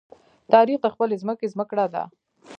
[0.53, 2.03] تاریخ د خپلې ځمکې زمکړه ده.